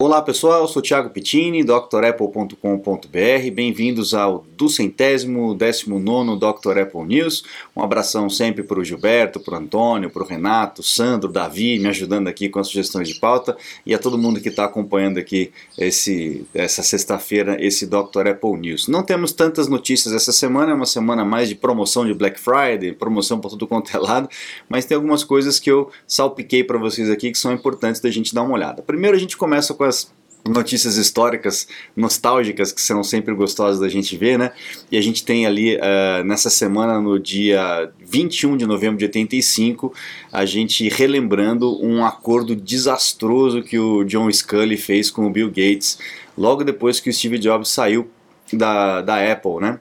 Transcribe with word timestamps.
Olá 0.00 0.22
pessoal, 0.22 0.60
eu 0.60 0.68
sou 0.68 0.80
Thiago 0.80 1.10
Pittini, 1.10 1.64
drapple.com.br. 1.64 3.50
Bem-vindos 3.52 4.14
ao 4.14 4.46
duzentésimo, 4.56 5.56
décimo 5.56 5.98
nono 5.98 6.36
Dr. 6.36 6.78
Apple 6.82 7.02
News. 7.02 7.42
Um 7.74 7.82
abração 7.82 8.30
sempre 8.30 8.62
para 8.62 8.78
o 8.78 8.84
Gilberto, 8.84 9.40
para 9.40 9.54
o 9.54 9.56
Antônio, 9.56 10.08
para 10.08 10.22
o 10.22 10.24
Renato, 10.24 10.84
Sandro, 10.84 11.32
Davi, 11.32 11.80
me 11.80 11.88
ajudando 11.88 12.28
aqui 12.28 12.48
com 12.48 12.60
as 12.60 12.68
sugestões 12.68 13.08
de 13.08 13.18
pauta 13.18 13.56
e 13.84 13.92
a 13.92 13.98
todo 13.98 14.16
mundo 14.16 14.40
que 14.40 14.48
está 14.48 14.66
acompanhando 14.66 15.18
aqui 15.18 15.50
esse, 15.76 16.46
essa 16.54 16.84
sexta-feira 16.84 17.56
esse 17.58 17.84
Dr. 17.84 18.28
Apple 18.28 18.56
News. 18.56 18.86
Não 18.86 19.02
temos 19.02 19.32
tantas 19.32 19.66
notícias 19.66 20.14
essa 20.14 20.30
semana, 20.30 20.70
é 20.70 20.74
uma 20.76 20.86
semana 20.86 21.24
mais 21.24 21.48
de 21.48 21.56
promoção 21.56 22.06
de 22.06 22.14
Black 22.14 22.38
Friday, 22.38 22.92
promoção 22.92 23.40
para 23.40 23.50
tudo 23.50 23.66
quanto 23.66 23.96
é 23.96 23.98
lado, 23.98 24.28
mas 24.68 24.84
tem 24.84 24.94
algumas 24.94 25.24
coisas 25.24 25.58
que 25.58 25.68
eu 25.68 25.90
salpiquei 26.06 26.62
para 26.62 26.78
vocês 26.78 27.10
aqui 27.10 27.32
que 27.32 27.38
são 27.38 27.52
importantes 27.52 28.00
da 28.00 28.08
gente 28.12 28.32
dar 28.32 28.42
uma 28.42 28.54
olhada. 28.54 28.80
Primeiro 28.80 29.16
a 29.16 29.20
gente 29.20 29.36
começa 29.36 29.74
com 29.74 29.87
as 29.88 30.12
notícias 30.46 30.96
históricas 30.96 31.68
nostálgicas 31.96 32.72
que 32.72 32.80
são 32.80 33.02
sempre 33.04 33.34
gostosas 33.34 33.80
da 33.80 33.88
gente 33.88 34.16
ver, 34.16 34.38
né? 34.38 34.52
E 34.90 34.96
a 34.96 35.00
gente 35.00 35.24
tem 35.24 35.46
ali 35.46 35.76
uh, 35.76 36.24
nessa 36.24 36.50
semana, 36.50 37.00
no 37.00 37.18
dia 37.18 37.90
21 38.00 38.56
de 38.56 38.66
novembro 38.66 38.96
de 38.96 39.04
85, 39.04 39.92
a 40.32 40.44
gente 40.44 40.88
relembrando 40.88 41.82
um 41.84 42.04
acordo 42.04 42.56
desastroso 42.56 43.62
que 43.62 43.78
o 43.78 44.04
John 44.04 44.30
Scully 44.32 44.76
fez 44.76 45.10
com 45.10 45.26
o 45.26 45.30
Bill 45.30 45.48
Gates 45.48 45.98
logo 46.36 46.64
depois 46.64 47.00
que 47.00 47.10
o 47.10 47.12
Steve 47.12 47.38
Jobs 47.38 47.68
saiu 47.68 48.08
da, 48.52 49.02
da 49.02 49.32
Apple, 49.32 49.60
né? 49.60 49.78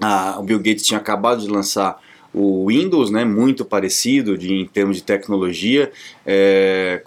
Ah, 0.00 0.36
o 0.38 0.42
Bill 0.42 0.58
Gates 0.58 0.86
tinha 0.86 0.98
acabado 0.98 1.42
de 1.42 1.48
lançar 1.48 2.00
o 2.32 2.66
Windows, 2.66 3.10
né, 3.10 3.24
muito 3.24 3.64
parecido 3.64 4.36
de, 4.36 4.52
em 4.52 4.66
termos 4.66 4.96
de 4.96 5.02
tecnologia, 5.02 5.90
é, 6.26 7.02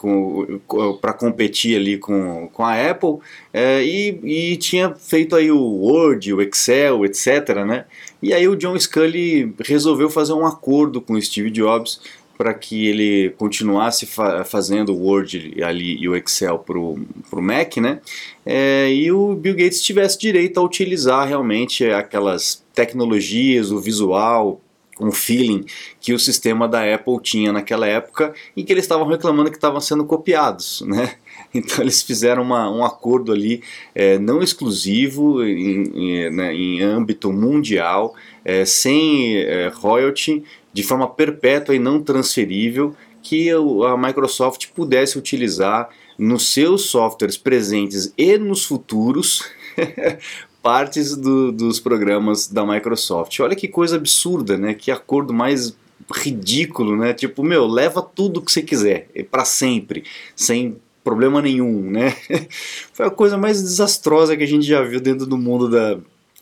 para 1.00 1.14
competir 1.14 1.78
ali 1.78 1.98
com, 1.98 2.50
com 2.52 2.64
a 2.64 2.90
Apple, 2.90 3.18
é, 3.54 3.84
e, 3.84 4.20
e, 4.24 4.58
tinha 4.58 4.94
feito 4.96 5.36
aí 5.36 5.52
o 5.52 5.60
Word, 5.60 6.34
o 6.34 6.42
Excel, 6.42 7.06
etc. 7.06 7.64
Né? 7.66 7.86
E 8.22 8.34
aí 8.34 8.48
o 8.48 8.56
John 8.56 8.78
Scully 8.78 9.54
resolveu 9.64 10.10
fazer 10.10 10.34
um 10.34 10.46
acordo 10.46 11.00
com 11.00 11.14
o 11.14 11.22
Steve 11.22 11.52
Jobs 11.52 12.00
para 12.42 12.56
que 12.56 12.88
ele 12.88 13.30
continuasse 13.38 14.08
fa 14.08 14.44
fazendo 14.44 14.92
o 14.92 15.00
Word 15.00 15.62
ali 15.64 15.96
e 16.02 16.10
o 16.10 16.16
Excel 16.16 16.58
para 16.58 16.76
o 16.80 16.98
Mac, 17.34 17.78
né? 17.78 18.00
É, 18.44 18.92
e 18.92 19.12
o 19.12 19.36
Bill 19.36 19.54
Gates 19.54 19.80
tivesse 19.80 20.18
direito 20.18 20.60
a 20.60 20.64
utilizar 20.64 21.28
realmente 21.28 21.86
aquelas 21.86 22.66
tecnologias, 22.74 23.70
o 23.70 23.80
visual, 23.80 24.60
um 25.02 25.12
feeling 25.12 25.66
que 26.00 26.14
o 26.14 26.20
sistema 26.20 26.68
da 26.68 26.94
Apple 26.94 27.20
tinha 27.22 27.52
naquela 27.52 27.88
época 27.88 28.34
e 28.56 28.64
que 28.64 28.72
eles 28.72 28.84
estavam 28.84 29.08
reclamando 29.08 29.50
que 29.50 29.58
estavam 29.58 29.82
sendo 29.82 30.06
copiados, 30.06 30.82
né? 30.88 31.16
Então 31.54 31.82
eles 31.82 32.02
fizeram 32.02 32.44
uma, 32.44 32.70
um 32.70 32.86
acordo 32.86 33.32
ali 33.32 33.64
é, 33.96 34.18
não 34.18 34.42
exclusivo 34.42 35.44
em, 35.44 35.84
em, 35.94 36.30
né, 36.30 36.54
em, 36.54 36.82
âmbito 36.82 37.32
mundial, 37.34 38.16
é, 38.46 38.64
sem 38.64 39.38
é, 39.38 39.68
royalty, 39.68 40.44
de 40.72 40.84
forma 40.84 41.08
perpétua 41.08 41.76
e 41.76 41.80
não 41.80 42.02
transferível, 42.02 42.96
que 43.22 43.50
a 43.52 43.98
Microsoft 43.98 44.68
pudesse 44.74 45.18
utilizar 45.18 45.90
nos 46.18 46.54
seus 46.54 46.86
softwares 46.86 47.38
presentes 47.38 48.14
e 48.18 48.38
nos 48.38 48.66
futuros 48.66 49.44
partes 50.62 51.16
do, 51.16 51.52
dos 51.52 51.80
programas 51.80 52.48
da 52.48 52.66
Microsoft. 52.66 53.40
Olha 53.40 53.56
que 53.56 53.68
coisa 53.68 53.96
absurda, 53.96 54.58
né? 54.58 54.74
Que 54.74 54.92
acordo 54.92 55.34
mais 55.34 55.76
ridículo, 56.14 56.96
né? 56.96 57.14
Tipo, 57.14 57.44
meu, 57.44 57.68
leva 57.68 58.02
tudo 58.02 58.42
que 58.42 58.52
você 58.52 58.62
quiser, 58.62 59.08
para 59.30 59.46
sempre, 59.46 60.04
sem 60.36 60.78
problema 61.04 61.42
nenhum, 61.42 61.90
né? 61.90 62.16
Foi 62.94 63.08
a 63.08 63.12
coisa 63.12 63.38
mais 63.38 63.62
desastrosa 63.62 64.38
que 64.38 64.44
a 64.44 64.48
gente 64.48 64.66
já 64.66 64.82
viu 64.82 65.00
dentro 65.00 65.26
do 65.26 65.38
mundo 65.38 65.70
da, 65.70 65.98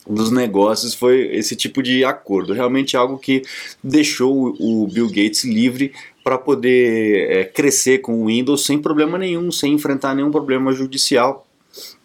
dos 0.07 0.31
negócios 0.31 0.93
foi 0.93 1.29
esse 1.35 1.55
tipo 1.55 1.83
de 1.83 2.03
acordo. 2.03 2.53
Realmente 2.53 2.97
algo 2.97 3.17
que 3.17 3.43
deixou 3.83 4.55
o 4.59 4.87
Bill 4.87 5.07
Gates 5.07 5.43
livre 5.43 5.93
para 6.23 6.37
poder 6.37 7.31
é, 7.31 7.43
crescer 7.45 7.99
com 7.99 8.23
o 8.23 8.25
Windows 8.25 8.65
sem 8.65 8.79
problema 8.79 9.17
nenhum, 9.17 9.51
sem 9.51 9.73
enfrentar 9.73 10.15
nenhum 10.15 10.31
problema 10.31 10.73
judicial 10.73 11.45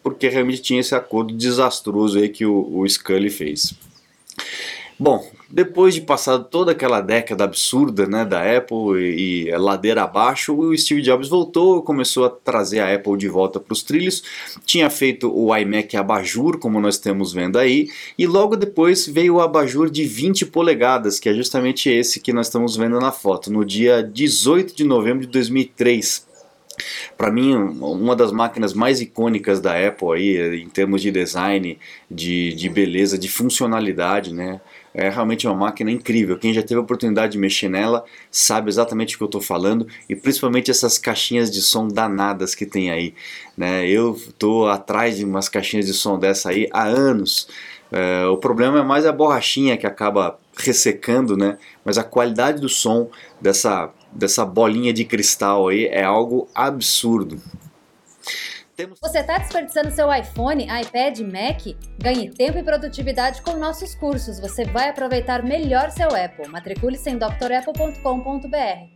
porque 0.05 0.29
realmente 0.29 0.61
tinha 0.61 0.81
esse 0.81 0.93
acordo 0.93 1.33
desastroso 1.33 2.19
aí 2.19 2.29
que 2.29 2.45
o, 2.45 2.77
o 2.77 2.87
Scully 2.87 3.31
fez. 3.31 3.73
Bom, 4.99 5.27
depois 5.49 5.95
de 5.95 6.01
passar 6.01 6.37
toda 6.37 6.73
aquela 6.73 7.01
década 7.01 7.43
absurda 7.43 8.05
né, 8.05 8.23
da 8.23 8.55
Apple 8.55 8.99
e, 8.99 9.47
e 9.47 9.57
ladeira 9.57 10.03
abaixo, 10.03 10.55
o 10.55 10.77
Steve 10.77 11.01
Jobs 11.01 11.27
voltou, 11.27 11.81
começou 11.81 12.23
a 12.23 12.29
trazer 12.29 12.81
a 12.81 12.93
Apple 12.93 13.17
de 13.17 13.27
volta 13.27 13.59
para 13.59 13.73
os 13.73 13.81
trilhos, 13.81 14.21
tinha 14.63 14.91
feito 14.91 15.35
o 15.35 15.53
iMac 15.57 15.97
Abajur, 15.97 16.59
como 16.59 16.79
nós 16.79 16.95
estamos 16.95 17.33
vendo 17.33 17.57
aí, 17.57 17.87
e 18.15 18.27
logo 18.27 18.55
depois 18.55 19.07
veio 19.07 19.37
o 19.37 19.41
Abajur 19.41 19.89
de 19.89 20.05
20 20.05 20.45
polegadas, 20.45 21.19
que 21.19 21.29
é 21.29 21.33
justamente 21.33 21.89
esse 21.89 22.19
que 22.19 22.31
nós 22.31 22.45
estamos 22.45 22.77
vendo 22.77 22.99
na 22.99 23.11
foto, 23.11 23.51
no 23.51 23.65
dia 23.65 24.03
18 24.03 24.75
de 24.75 24.83
novembro 24.83 25.25
de 25.25 25.31
2003. 25.31 26.34
Para 27.17 27.31
mim, 27.31 27.55
uma 27.55 28.15
das 28.15 28.31
máquinas 28.31 28.73
mais 28.73 29.01
icônicas 29.01 29.59
da 29.59 29.75
Apple 29.87 30.13
aí, 30.13 30.61
em 30.61 30.69
termos 30.69 31.01
de 31.01 31.11
design, 31.11 31.77
de, 32.09 32.53
de 32.53 32.69
beleza, 32.69 33.17
de 33.17 33.29
funcionalidade, 33.29 34.33
né? 34.33 34.59
É 34.97 35.09
realmente 35.09 35.45
uma 35.45 35.55
máquina 35.55 35.91
incrível. 35.91 36.37
Quem 36.37 36.53
já 36.53 36.61
teve 36.61 36.75
a 36.75 36.83
oportunidade 36.83 37.33
de 37.33 37.37
mexer 37.37 37.67
nela 37.67 38.05
sabe 38.31 38.69
exatamente 38.69 39.15
o 39.15 39.17
que 39.17 39.23
eu 39.23 39.27
estou 39.27 39.41
falando 39.41 39.85
e 40.07 40.15
principalmente 40.15 40.71
essas 40.71 40.97
caixinhas 40.97 41.51
de 41.51 41.61
som 41.61 41.89
danadas 41.89 42.55
que 42.55 42.65
tem 42.65 42.89
aí. 42.89 43.13
Né? 43.57 43.85
Eu 43.89 44.13
estou 44.13 44.69
atrás 44.69 45.17
de 45.17 45.25
umas 45.25 45.49
caixinhas 45.49 45.85
de 45.85 45.93
som 45.93 46.17
dessa 46.17 46.49
aí 46.49 46.69
há 46.71 46.85
anos. 46.85 47.49
É, 47.91 48.25
o 48.25 48.37
problema 48.37 48.79
é 48.79 48.83
mais 48.83 49.05
a 49.05 49.11
borrachinha 49.11 49.77
que 49.77 49.85
acaba 49.85 50.39
ressecando, 50.57 51.37
né? 51.37 51.57
mas 51.83 51.97
a 51.97 52.03
qualidade 52.03 52.59
do 52.59 52.69
som 52.69 53.09
dessa 53.39 53.91
dessa 54.11 54.45
bolinha 54.45 54.93
de 54.93 55.03
cristal 55.03 55.67
aí 55.67 55.87
é 55.87 56.03
algo 56.03 56.47
absurdo. 56.55 57.37
Temos... 58.75 58.99
Você 58.99 59.19
está 59.19 59.37
desperdiçando 59.37 59.91
seu 59.91 60.13
iPhone, 60.13 60.63
iPad, 60.63 61.19
Mac? 61.19 61.75
Ganhe 61.97 62.29
tempo 62.29 62.57
e 62.57 62.63
produtividade 62.63 63.41
com 63.41 63.57
nossos 63.57 63.95
cursos. 63.95 64.39
Você 64.39 64.65
vai 64.65 64.89
aproveitar 64.89 65.43
melhor 65.43 65.91
seu 65.91 66.09
Apple. 66.09 66.47
Matricule-se 66.49 67.09
em 67.09 67.17
drapple.com.br. 67.17 68.94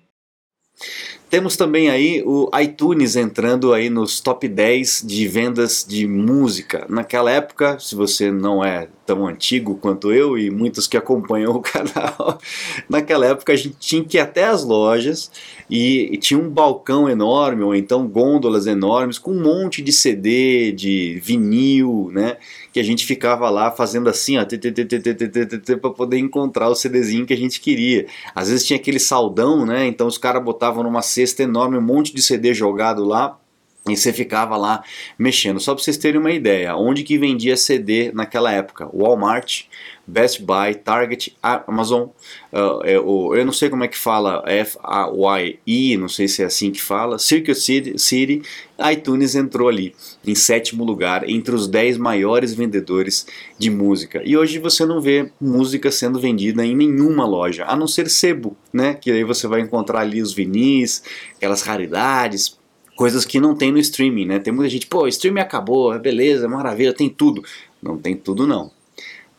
Temos 1.30 1.56
também 1.56 1.90
aí 1.90 2.24
o 2.26 2.50
iTunes 2.60 3.16
entrando 3.16 3.72
aí 3.72 3.90
nos 3.90 4.20
top 4.20 4.48
10 4.48 5.04
de 5.06 5.28
vendas 5.28 5.86
de 5.88 6.08
música. 6.08 6.86
Naquela 6.90 7.30
época, 7.30 7.78
se 7.80 7.94
você 7.94 8.32
não 8.32 8.66
é 8.66 8.88
tão 9.10 9.26
antigo 9.26 9.74
quanto 9.82 10.12
eu 10.12 10.38
e 10.38 10.52
muitos 10.52 10.86
que 10.86 10.96
acompanham 10.96 11.52
o 11.52 11.62
canal, 11.66 12.40
naquela 12.88 13.26
época 13.26 13.54
a 13.54 13.56
gente 13.56 13.76
tinha 13.80 14.04
que 14.04 14.18
ir 14.18 14.20
até 14.20 14.44
as 14.44 14.64
lojas 14.64 15.32
e, 15.68 16.10
e, 16.14 16.18
tinha 16.18 16.40
um 16.40 16.48
balcão 16.48 17.10
enorme 17.10 17.64
ou 17.64 17.74
então 17.74 18.08
gôndolas 18.08 18.68
enormes 18.68 19.18
com 19.18 19.32
um 19.32 19.42
monte 19.42 19.82
de 19.82 19.92
CD, 19.92 20.72
de 20.72 21.20
vinil, 21.24 22.12
né? 22.12 22.38
Que 22.72 22.80
a 22.80 22.84
gente 22.84 23.04
ficava 23.04 23.50
lá 23.50 23.72
fazendo 23.72 24.10
assim, 24.10 24.38
ó, 24.38 24.46
para 24.46 25.90
poder 25.90 26.20
encontrar 26.20 26.70
o 26.70 26.76
CDzinho 26.76 27.26
que 27.26 27.34
a 27.34 27.38
gente 27.38 27.60
queria. 27.60 28.06
Às 28.36 28.50
vezes 28.50 28.66
tinha 28.66 28.78
aquele 28.78 29.00
saldão, 29.00 29.66
né? 29.66 29.88
Então 29.88 30.06
os 30.06 30.20
caras 30.20 30.44
botavam 30.44 30.84
numa 30.84 31.02
cesta 31.02 31.42
enorme 31.42 31.78
um 31.78 31.82
monte 31.82 32.14
de 32.14 32.22
CD 32.22 32.54
jogado 32.54 33.04
lá 33.04 33.40
e 33.88 33.96
você 33.96 34.12
ficava 34.12 34.58
lá 34.58 34.84
mexendo. 35.18 35.60
Só 35.60 35.74
para 35.74 35.84
vocês 35.84 35.98
terem 35.98 36.20
uma 36.20 36.32
ideia, 36.32 36.76
onde 36.76 37.04
que 37.04 37.18
vendia 37.18 37.56
CD 37.56 38.12
naquela 38.12 38.52
época? 38.52 38.90
Walmart, 38.94 39.64
Best 40.06 40.42
Buy, 40.42 40.76
Target, 40.76 41.38
Amazon, 41.42 42.10
uh, 42.52 42.84
é, 42.84 43.00
o, 43.00 43.36
eu 43.36 43.46
não 43.46 43.54
sei 43.54 43.70
como 43.70 43.84
é 43.84 43.88
que 43.88 43.98
fala, 43.98 44.44
F-A-Y-I, 44.46 45.98
não 45.98 46.10
sei 46.10 46.28
se 46.28 46.42
é 46.42 46.46
assim 46.46 46.72
que 46.72 46.82
fala, 46.82 47.20
Circuit 47.20 47.56
City, 47.56 48.00
City, 48.00 48.42
iTunes 48.92 49.36
entrou 49.36 49.70
ali 49.70 49.96
em 50.26 50.34
sétimo 50.34 50.84
lugar 50.84 51.30
entre 51.30 51.54
os 51.54 51.68
10 51.68 51.98
maiores 51.98 52.54
vendedores 52.54 53.28
de 53.58 53.70
música. 53.70 54.22
E 54.26 54.36
hoje 54.36 54.58
você 54.58 54.86
não 54.86 55.00
vê 55.00 55.32
música 55.40 55.92
sendo 55.92 56.20
vendida 56.20 56.66
em 56.66 56.76
nenhuma 56.76 57.26
loja, 57.26 57.66
a 57.66 57.76
não 57.76 57.88
ser 57.88 58.10
sebo, 58.10 58.58
né? 58.74 58.96
Que 58.96 59.12
aí 59.12 59.24
você 59.24 59.48
vai 59.48 59.62
encontrar 59.62 60.02
ali 60.02 60.22
os 60.22 60.34
vinis, 60.34 61.04
aquelas 61.36 61.62
raridades, 61.62 62.59
coisas 63.00 63.24
que 63.24 63.40
não 63.40 63.56
tem 63.56 63.72
no 63.72 63.80
streaming, 63.80 64.26
né? 64.26 64.40
Tem 64.40 64.52
muita 64.52 64.70
gente, 64.70 64.86
pô, 64.86 65.08
streaming 65.08 65.40
acabou, 65.40 65.98
beleza, 65.98 66.50
maravilha, 66.50 66.94
tem 66.94 67.08
tudo. 67.08 67.42
Não 67.82 67.98
tem 67.98 68.14
tudo 68.14 68.46
não. 68.46 68.72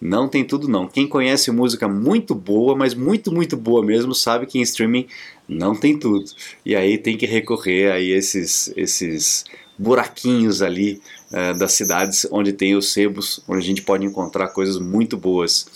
Não 0.00 0.26
tem 0.26 0.42
tudo 0.42 0.66
não. 0.66 0.88
Quem 0.88 1.06
conhece 1.06 1.50
música 1.50 1.86
muito 1.86 2.34
boa, 2.34 2.74
mas 2.74 2.94
muito, 2.94 3.30
muito 3.30 3.58
boa 3.58 3.84
mesmo, 3.84 4.14
sabe 4.14 4.46
que 4.46 4.58
em 4.58 4.62
streaming 4.62 5.06
não 5.46 5.76
tem 5.76 5.98
tudo. 5.98 6.24
E 6.64 6.74
aí 6.74 6.96
tem 6.96 7.18
que 7.18 7.26
recorrer 7.26 7.92
a 7.92 8.00
esses, 8.00 8.72
esses 8.78 9.44
buraquinhos 9.78 10.62
ali 10.62 11.02
uh, 11.30 11.58
das 11.58 11.72
cidades 11.72 12.26
onde 12.32 12.54
tem 12.54 12.74
os 12.74 12.90
sebos, 12.94 13.44
onde 13.46 13.58
a 13.58 13.66
gente 13.66 13.82
pode 13.82 14.06
encontrar 14.06 14.48
coisas 14.48 14.78
muito 14.78 15.18
boas. 15.18 15.66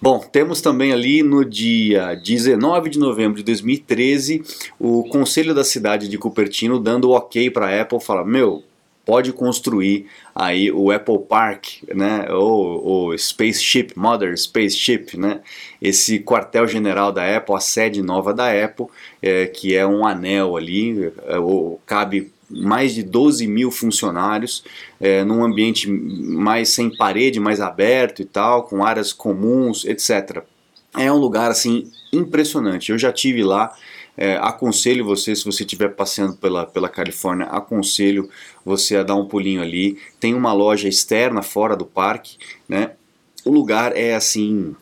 Bom, 0.00 0.18
temos 0.18 0.60
também 0.60 0.92
ali 0.92 1.22
no 1.22 1.44
dia 1.44 2.14
19 2.14 2.90
de 2.90 2.98
novembro 2.98 3.38
de 3.38 3.44
2013 3.44 4.42
o 4.78 5.04
Conselho 5.04 5.54
da 5.54 5.64
Cidade 5.64 6.08
de 6.08 6.16
Cupertino 6.16 6.78
dando 6.78 7.10
ok 7.10 7.50
para 7.50 7.66
a 7.66 7.82
Apple, 7.82 8.00
fala: 8.00 8.24
"Meu, 8.24 8.64
pode 9.04 9.32
construir 9.32 10.06
aí 10.34 10.70
o 10.70 10.90
Apple 10.90 11.18
Park, 11.18 11.82
né, 11.92 12.26
ou 12.30 13.08
o 13.08 13.18
Spaceship, 13.18 13.92
Mother 13.96 14.38
Spaceship, 14.38 15.16
né, 15.16 15.40
esse 15.82 16.20
quartel-general 16.20 17.10
da 17.10 17.36
Apple, 17.36 17.54
a 17.54 17.60
sede 17.60 18.02
nova 18.02 18.32
da 18.32 18.52
Apple, 18.52 18.86
é, 19.20 19.46
que 19.46 19.74
é 19.74 19.86
um 19.86 20.06
anel 20.06 20.56
ali, 20.56 21.12
é, 21.26 21.38
ou, 21.38 21.80
cabe 21.84 22.30
mais 22.50 22.94
de 22.94 23.02
12 23.02 23.46
mil 23.46 23.70
funcionários, 23.70 24.64
é, 25.00 25.24
num 25.24 25.44
ambiente 25.44 25.88
mais 25.90 26.70
sem 26.70 26.94
parede, 26.94 27.38
mais 27.38 27.60
aberto 27.60 28.20
e 28.20 28.24
tal, 28.24 28.64
com 28.64 28.84
áreas 28.84 29.12
comuns, 29.12 29.84
etc. 29.84 30.42
É 30.96 31.10
um 31.12 31.16
lugar 31.16 31.50
assim 31.50 31.90
impressionante. 32.12 32.90
Eu 32.90 32.98
já 32.98 33.12
tive 33.12 33.42
lá. 33.42 33.74
É, 34.16 34.36
aconselho 34.36 35.04
você, 35.04 35.34
se 35.34 35.44
você 35.44 35.62
estiver 35.62 35.88
passeando 35.94 36.36
pela, 36.36 36.66
pela 36.66 36.88
Califórnia, 36.88 37.46
aconselho 37.46 38.28
você 38.64 38.96
a 38.96 39.02
dar 39.02 39.14
um 39.14 39.26
pulinho 39.26 39.62
ali. 39.62 39.98
Tem 40.18 40.34
uma 40.34 40.52
loja 40.52 40.88
externa 40.88 41.42
fora 41.42 41.76
do 41.76 41.86
parque, 41.86 42.36
né? 42.68 42.92
O 43.44 43.50
lugar 43.50 43.96
é 43.96 44.14
assim, 44.14 44.74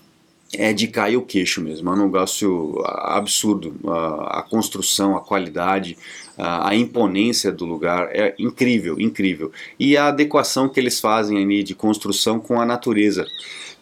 é 0.53 0.73
de 0.73 0.89
cair 0.89 1.17
o 1.17 1.23
queixo 1.23 1.61
mesmo, 1.61 1.91
é 1.91 1.93
um 1.93 2.05
negócio 2.05 2.83
absurdo. 2.85 3.75
A, 3.87 4.41
a 4.41 4.43
construção, 4.43 5.17
a 5.17 5.21
qualidade, 5.21 5.97
a, 6.37 6.71
a, 6.71 6.75
imponência 6.75 7.53
do 7.53 7.65
lugar 7.65 8.09
é 8.13 8.35
incrível, 8.39 8.99
incrível. 8.99 9.53
E 9.79 9.97
a 9.97 10.09
adequação 10.09 10.69
que 10.69 10.81
eles 10.81 11.01
fazem 11.01 11.43
ali 11.43 11.63
de 11.63 11.75
construção 11.75 12.41
com 12.41 12.61
a 12.61 12.65
natureza, 12.65 13.27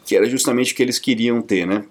que 0.04 0.16
era 0.16 0.28
justamente 0.28 0.72
o 0.72 0.76
que 0.76 0.82
eles 0.82 0.98
queriam 0.98 1.40
ter, 1.40 1.66
né? 1.66 1.84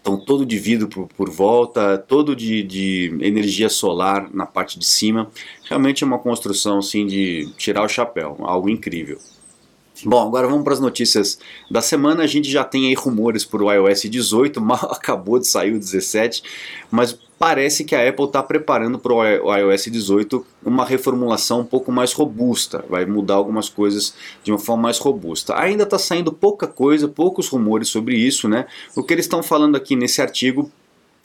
Então, 0.00 0.18
todo 0.18 0.44
de 0.44 0.58
vidro 0.58 0.86
por, 0.86 1.08
por 1.08 1.30
volta, 1.30 1.96
todo 1.96 2.36
de, 2.36 2.62
de, 2.62 3.16
energia 3.22 3.70
solar 3.70 4.28
na 4.34 4.44
parte 4.44 4.78
de 4.78 4.84
cima. 4.84 5.30
Realmente 5.66 6.04
é 6.04 6.06
uma 6.06 6.18
construção 6.18 6.78
assim, 6.78 7.06
de 7.06 7.50
tirar 7.56 7.82
o 7.82 7.88
chapéu, 7.88 8.36
algo 8.40 8.68
incrível. 8.68 9.18
Bom, 10.04 10.26
agora 10.26 10.46
vamos 10.46 10.64
para 10.64 10.74
as 10.74 10.80
notícias 10.80 11.38
da 11.70 11.80
semana. 11.80 12.24
A 12.24 12.26
gente 12.26 12.50
já 12.50 12.62
tem 12.62 12.88
aí 12.88 12.94
rumores 12.94 13.42
para 13.42 13.62
o 13.62 13.72
iOS 13.72 14.02
18, 14.02 14.60
mal 14.62 14.92
acabou 14.92 15.38
de 15.38 15.48
sair 15.48 15.72
o 15.72 15.78
17, 15.78 16.42
mas 16.90 17.18
parece 17.38 17.84
que 17.84 17.94
a 17.94 18.06
Apple 18.06 18.26
está 18.26 18.42
preparando 18.42 18.98
para 18.98 19.12
o 19.12 19.56
iOS 19.56 19.84
18 19.84 20.44
uma 20.62 20.84
reformulação 20.84 21.60
um 21.60 21.64
pouco 21.64 21.90
mais 21.90 22.12
robusta, 22.12 22.84
vai 22.88 23.06
mudar 23.06 23.34
algumas 23.34 23.68
coisas 23.68 24.14
de 24.42 24.52
uma 24.52 24.58
forma 24.58 24.82
mais 24.82 24.98
robusta. 24.98 25.58
Ainda 25.58 25.84
está 25.84 25.98
saindo 25.98 26.32
pouca 26.32 26.66
coisa, 26.66 27.08
poucos 27.08 27.48
rumores 27.48 27.88
sobre 27.88 28.16
isso, 28.16 28.46
né? 28.46 28.66
O 28.94 29.02
que 29.02 29.14
eles 29.14 29.24
estão 29.24 29.42
falando 29.42 29.74
aqui 29.74 29.96
nesse 29.96 30.20
artigo 30.20 30.70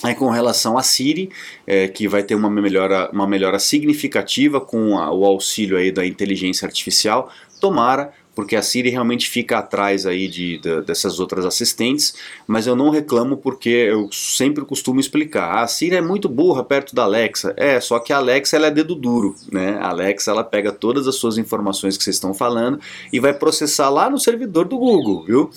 é 0.06 0.14
com 0.14 0.30
relação 0.30 0.78
a 0.78 0.84
Siri, 0.84 1.30
é, 1.68 1.90
que 1.90 2.08
vai 2.08 2.24
ter 2.24 2.34
uma 2.34 2.50
melhora, 2.50 3.10
uma 3.12 3.28
melhora 3.28 3.60
significativa 3.60 4.62
com 4.62 4.98
a, 4.98 5.12
o 5.12 5.26
auxílio 5.26 5.78
aí 5.78 5.92
da 5.92 6.06
inteligência 6.06 6.66
artificial. 6.66 7.30
Tomara 7.60 8.14
porque 8.40 8.56
a 8.56 8.62
Siri 8.62 8.90
realmente 8.90 9.30
fica 9.30 9.58
atrás 9.58 10.06
aí 10.06 10.26
de, 10.26 10.60
de, 10.60 10.82
dessas 10.84 11.20
outras 11.20 11.44
assistentes, 11.44 12.14
mas 12.48 12.68
eu 12.68 12.74
não 12.74 12.90
reclamo 12.90 13.36
porque 13.36 13.68
eu 13.68 14.10
sempre 14.14 14.64
costumo 14.64 14.98
explicar. 14.98 15.62
A 15.62 15.68
Siri 15.68 15.98
é 15.98 16.02
muito 16.02 16.30
burra 16.30 16.64
perto 16.64 16.96
da 16.96 17.04
Alexa. 17.04 17.54
É, 17.58 17.82
só 17.82 18.00
que 18.00 18.14
a 18.14 18.18
Alexa 18.18 18.56
ela 18.56 18.68
é 18.68 18.72
dedo 18.72 18.96
duro, 18.96 19.36
né? 19.52 19.78
A 19.82 19.90
Alexa 19.90 20.32
ela 20.32 20.42
pega 20.42 20.72
todas 20.72 21.06
as 21.06 21.16
suas 21.16 21.38
informações 21.38 21.98
que 21.98 22.04
vocês 22.06 22.16
estão 22.16 22.34
falando 22.34 22.80
e 23.12 23.20
vai 23.20 23.34
processar 23.34 23.90
lá 23.90 24.10
no 24.10 24.18
servidor 24.18 24.70
do 24.70 24.78
Google, 24.78 25.26
viu? 25.26 25.50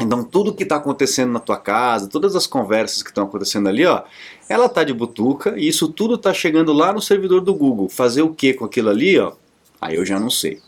Então 0.00 0.24
tudo 0.24 0.54
que 0.54 0.62
está 0.62 0.76
acontecendo 0.76 1.30
na 1.30 1.40
tua 1.40 1.58
casa, 1.58 2.08
todas 2.08 2.34
as 2.34 2.46
conversas 2.46 3.02
que 3.02 3.10
estão 3.10 3.24
acontecendo 3.24 3.68
ali, 3.68 3.84
ó, 3.84 4.02
ela 4.48 4.66
tá 4.66 4.82
de 4.82 4.94
butuca 4.94 5.58
e 5.58 5.68
isso 5.68 5.88
tudo 5.88 6.14
está 6.14 6.32
chegando 6.32 6.72
lá 6.72 6.90
no 6.90 7.02
servidor 7.02 7.42
do 7.42 7.54
Google. 7.54 7.90
Fazer 7.90 8.22
o 8.22 8.32
que 8.32 8.54
com 8.54 8.64
aquilo 8.64 8.88
ali, 8.88 9.18
ó? 9.18 9.34
Aí 9.78 9.96
eu 9.96 10.06
já 10.06 10.18
não 10.18 10.30
sei. 10.30 10.62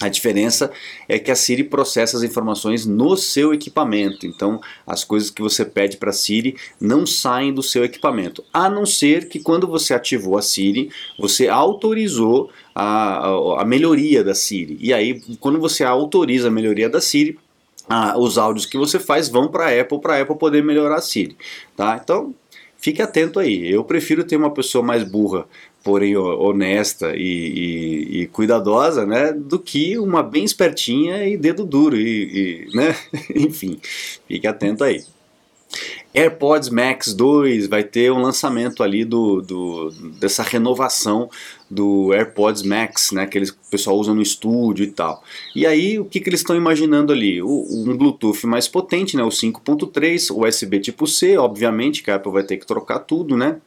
A 0.00 0.08
diferença 0.08 0.72
é 1.06 1.18
que 1.18 1.30
a 1.30 1.36
Siri 1.36 1.62
processa 1.62 2.16
as 2.16 2.22
informações 2.22 2.86
no 2.86 3.18
seu 3.18 3.52
equipamento, 3.52 4.26
então 4.26 4.58
as 4.86 5.04
coisas 5.04 5.28
que 5.28 5.42
você 5.42 5.62
pede 5.62 5.98
para 5.98 6.08
a 6.08 6.14
Siri 6.14 6.56
não 6.80 7.04
saem 7.04 7.52
do 7.52 7.62
seu 7.62 7.84
equipamento, 7.84 8.42
a 8.50 8.70
não 8.70 8.86
ser 8.86 9.28
que 9.28 9.38
quando 9.38 9.66
você 9.66 9.92
ativou 9.92 10.38
a 10.38 10.42
Siri, 10.42 10.90
você 11.18 11.48
autorizou 11.48 12.50
a, 12.74 13.28
a, 13.28 13.60
a 13.60 13.64
melhoria 13.66 14.24
da 14.24 14.34
Siri. 14.34 14.78
E 14.80 14.94
aí, 14.94 15.20
quando 15.38 15.60
você 15.60 15.84
autoriza 15.84 16.48
a 16.48 16.50
melhoria 16.50 16.88
da 16.88 17.00
Siri, 17.02 17.38
ah, 17.86 18.16
os 18.16 18.38
áudios 18.38 18.64
que 18.64 18.78
você 18.78 18.98
faz 18.98 19.28
vão 19.28 19.48
para 19.48 19.66
a 19.66 19.80
Apple 19.80 20.00
para 20.00 20.16
a 20.16 20.22
Apple 20.22 20.38
poder 20.38 20.62
melhorar 20.62 20.96
a 20.96 21.02
Siri, 21.02 21.36
tá? 21.76 22.00
Então 22.02 22.34
fique 22.80 23.02
atento 23.02 23.38
aí. 23.38 23.70
Eu 23.70 23.84
prefiro 23.84 24.24
ter 24.24 24.36
uma 24.36 24.50
pessoa 24.50 24.84
mais 24.84 25.04
burra 25.04 25.46
porém 25.82 26.16
honesta 26.16 27.14
e, 27.16 27.22
e, 27.22 28.20
e, 28.20 28.26
cuidadosa, 28.26 29.06
né, 29.06 29.32
do 29.32 29.58
que 29.58 29.98
uma 29.98 30.22
bem 30.22 30.44
espertinha 30.44 31.26
e 31.26 31.36
dedo 31.36 31.64
duro 31.64 31.96
e, 31.96 32.68
e 32.70 32.76
né, 32.76 32.94
enfim, 33.34 33.78
fique 34.28 34.46
atento 34.46 34.84
aí. 34.84 35.02
AirPods 36.12 36.68
Max 36.70 37.14
2 37.14 37.68
vai 37.68 37.84
ter 37.84 38.10
um 38.10 38.20
lançamento 38.20 38.82
ali 38.82 39.04
do, 39.04 39.40
do, 39.40 39.90
dessa 40.18 40.42
renovação 40.42 41.30
do 41.70 42.12
AirPods 42.12 42.62
Max, 42.62 43.12
né, 43.12 43.26
que 43.26 43.38
eles, 43.38 43.50
o 43.50 43.70
pessoal 43.70 43.96
usa 43.96 44.12
no 44.12 44.20
estúdio 44.20 44.84
e 44.84 44.90
tal. 44.90 45.22
E 45.54 45.64
aí, 45.64 46.00
o 46.00 46.04
que, 46.04 46.18
que 46.18 46.28
eles 46.28 46.40
estão 46.40 46.56
imaginando 46.56 47.12
ali? 47.12 47.40
O, 47.40 47.64
um 47.70 47.96
Bluetooth 47.96 48.44
mais 48.44 48.66
potente, 48.66 49.16
né, 49.16 49.22
o 49.22 49.28
5.3, 49.28 50.36
USB 50.36 50.80
tipo 50.80 51.06
C, 51.06 51.36
obviamente, 51.36 52.02
que 52.02 52.10
a 52.10 52.16
Apple 52.16 52.32
vai 52.32 52.42
ter 52.42 52.56
que 52.56 52.66
trocar 52.66 52.98
tudo, 53.00 53.36
né, 53.36 53.60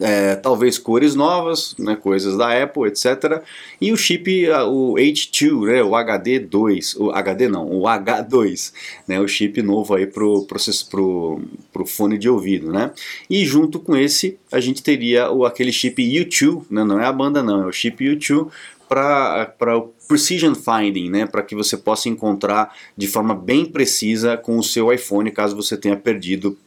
é, 0.00 0.36
talvez 0.36 0.78
cores 0.78 1.14
novas, 1.14 1.74
né, 1.78 1.96
coisas 1.96 2.36
da 2.36 2.62
Apple, 2.62 2.88
etc. 2.88 3.42
E 3.80 3.92
o 3.92 3.96
chip, 3.96 4.48
o 4.66 4.94
H2, 4.94 5.66
né, 5.66 5.82
o 5.82 5.90
HD2, 5.90 6.96
o 6.98 7.10
HD 7.10 7.48
não, 7.48 7.66
o 7.66 7.82
H2, 7.82 8.72
né, 9.06 9.20
o 9.20 9.28
chip 9.28 9.62
novo 9.62 9.94
aí 9.94 10.06
pro, 10.06 10.44
processo, 10.44 10.88
pro, 10.88 11.40
pro 11.72 11.86
fone 11.86 12.18
de 12.18 12.28
ouvido, 12.28 12.72
né? 12.72 12.90
E 13.28 13.44
junto 13.44 13.78
com 13.78 13.96
esse, 13.96 14.38
a 14.50 14.60
gente 14.60 14.82
teria 14.82 15.30
o, 15.30 15.44
aquele 15.44 15.72
chip 15.72 16.02
U2, 16.02 16.64
né, 16.70 16.84
não 16.84 17.00
é 17.00 17.06
a 17.06 17.12
banda 17.12 17.42
não, 17.42 17.62
é 17.62 17.66
o 17.66 17.72
chip 17.72 18.04
U2 18.04 18.48
para 18.88 19.78
o 19.78 19.90
precision 20.06 20.54
finding, 20.54 21.08
né, 21.08 21.26
para 21.26 21.42
que 21.42 21.54
você 21.54 21.76
possa 21.78 22.10
encontrar 22.10 22.76
de 22.94 23.06
forma 23.06 23.34
bem 23.34 23.64
precisa 23.64 24.36
com 24.36 24.58
o 24.58 24.62
seu 24.62 24.92
iPhone, 24.92 25.30
caso 25.30 25.56
você 25.56 25.76
tenha 25.76 25.96
perdido 25.96 26.58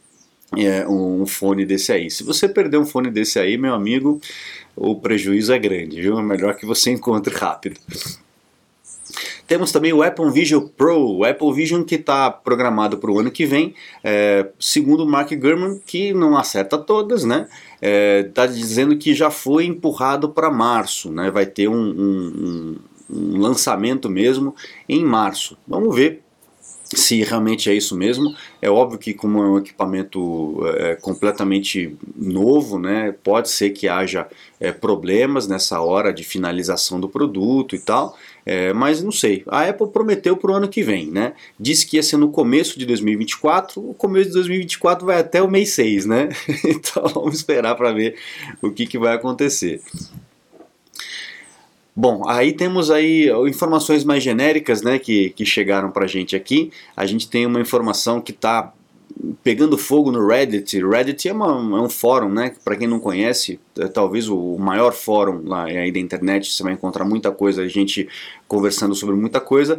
é, 0.56 0.86
um 0.88 1.26
fone 1.26 1.64
desse 1.64 1.92
aí. 1.92 2.10
Se 2.10 2.24
você 2.24 2.48
perder 2.48 2.78
um 2.78 2.86
fone 2.86 3.10
desse 3.10 3.38
aí, 3.38 3.58
meu 3.58 3.74
amigo, 3.74 4.20
o 4.74 4.94
prejuízo 4.94 5.52
é 5.52 5.58
grande, 5.58 6.00
viu? 6.00 6.18
É 6.18 6.22
melhor 6.22 6.54
que 6.56 6.66
você 6.66 6.90
encontre 6.92 7.34
rápido. 7.34 7.80
Temos 9.46 9.70
também 9.70 9.92
o 9.92 10.02
Apple 10.02 10.30
Vision 10.32 10.66
Pro, 10.66 11.18
o 11.18 11.24
Apple 11.24 11.52
Vision 11.52 11.84
que 11.84 11.94
está 11.94 12.30
programado 12.30 12.98
para 12.98 13.10
o 13.10 13.20
ano 13.20 13.30
que 13.30 13.46
vem, 13.46 13.74
é, 14.02 14.48
segundo 14.58 15.04
o 15.04 15.06
Mark 15.06 15.30
Gurman, 15.32 15.80
que 15.86 16.12
não 16.12 16.36
acerta 16.36 16.76
todas, 16.76 17.22
né? 17.22 17.48
Está 17.80 18.44
é, 18.44 18.48
dizendo 18.48 18.96
que 18.96 19.14
já 19.14 19.30
foi 19.30 19.66
empurrado 19.66 20.30
para 20.30 20.50
março, 20.50 21.12
né? 21.12 21.30
Vai 21.30 21.46
ter 21.46 21.68
um, 21.68 21.76
um, 21.76 22.76
um 23.08 23.38
lançamento 23.38 24.10
mesmo 24.10 24.54
em 24.88 25.04
março. 25.04 25.56
Vamos 25.66 25.94
ver 25.94 26.25
se 26.94 27.22
realmente 27.22 27.68
é 27.68 27.74
isso 27.74 27.96
mesmo. 27.96 28.34
É 28.60 28.70
óbvio 28.70 28.98
que 28.98 29.12
como 29.12 29.42
é 29.42 29.48
um 29.48 29.58
equipamento 29.58 30.60
é, 30.76 30.94
completamente 30.94 31.96
novo, 32.14 32.78
né, 32.78 33.14
pode 33.24 33.48
ser 33.50 33.70
que 33.70 33.88
haja 33.88 34.28
é, 34.60 34.70
problemas 34.72 35.46
nessa 35.46 35.80
hora 35.80 36.12
de 36.12 36.22
finalização 36.24 37.00
do 37.00 37.08
produto 37.08 37.74
e 37.74 37.78
tal, 37.78 38.16
é, 38.44 38.72
mas 38.72 39.02
não 39.02 39.12
sei. 39.12 39.42
A 39.48 39.68
Apple 39.68 39.88
prometeu 39.88 40.36
para 40.36 40.52
o 40.52 40.54
ano 40.54 40.68
que 40.68 40.82
vem, 40.82 41.10
né? 41.10 41.34
Disse 41.58 41.86
que 41.86 41.96
ia 41.96 42.02
ser 42.02 42.16
no 42.16 42.30
começo 42.30 42.78
de 42.78 42.86
2024, 42.86 43.80
o 43.80 43.94
começo 43.94 44.28
de 44.28 44.34
2024 44.34 45.04
vai 45.04 45.18
até 45.18 45.42
o 45.42 45.50
mês 45.50 45.70
6, 45.70 46.06
né? 46.06 46.28
então 46.64 47.02
vamos 47.08 47.36
esperar 47.36 47.74
para 47.74 47.92
ver 47.92 48.16
o 48.62 48.70
que, 48.70 48.86
que 48.86 48.98
vai 48.98 49.14
acontecer. 49.14 49.80
Bom, 51.98 52.28
aí 52.28 52.52
temos 52.52 52.90
aí 52.90 53.30
informações 53.48 54.04
mais 54.04 54.22
genéricas 54.22 54.82
né, 54.82 54.98
que, 54.98 55.30
que 55.30 55.46
chegaram 55.46 55.90
para 55.90 56.04
a 56.04 56.06
gente 56.06 56.36
aqui. 56.36 56.70
A 56.94 57.06
gente 57.06 57.26
tem 57.26 57.46
uma 57.46 57.58
informação 57.58 58.20
que 58.20 58.32
está 58.32 58.74
pegando 59.42 59.78
fogo 59.78 60.12
no 60.12 60.26
Reddit. 60.26 60.78
Reddit 60.86 61.26
é, 61.26 61.32
uma, 61.32 61.78
é 61.78 61.80
um 61.80 61.88
fórum, 61.88 62.28
né? 62.28 62.54
Para 62.62 62.76
quem 62.76 62.86
não 62.86 63.00
conhece, 63.00 63.58
é 63.78 63.88
talvez 63.88 64.28
o 64.28 64.58
maior 64.58 64.92
fórum 64.92 65.42
lá 65.46 65.64
aí 65.64 65.90
da 65.90 65.98
internet. 65.98 66.52
Você 66.52 66.62
vai 66.62 66.74
encontrar 66.74 67.06
muita 67.06 67.30
coisa, 67.30 67.62
a 67.62 67.68
gente 67.68 68.06
conversando 68.46 68.94
sobre 68.94 69.16
muita 69.16 69.40
coisa. 69.40 69.78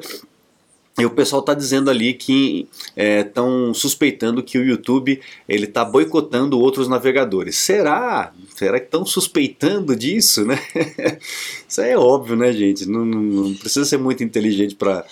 E 0.99 1.05
o 1.05 1.11
pessoal 1.11 1.41
está 1.41 1.53
dizendo 1.53 1.91
ali 1.91 2.13
que 2.15 2.67
estão 2.95 3.69
é, 3.69 3.73
suspeitando 3.75 4.41
que 4.41 4.57
o 4.57 4.65
YouTube 4.65 5.21
ele 5.47 5.65
está 5.65 5.85
boicotando 5.85 6.59
outros 6.59 6.87
navegadores. 6.87 7.55
Será? 7.55 8.33
Será 8.55 8.79
que 8.79 8.87
estão 8.87 9.05
suspeitando 9.05 9.95
disso, 9.95 10.43
né? 10.43 10.59
Isso 11.69 11.81
é 11.81 11.95
óbvio, 11.95 12.35
né, 12.35 12.51
gente? 12.51 12.87
Não, 12.89 13.05
não, 13.05 13.21
não 13.21 13.53
precisa 13.53 13.85
ser 13.85 13.97
muito 13.99 14.23
inteligente 14.23 14.73
para 14.73 15.05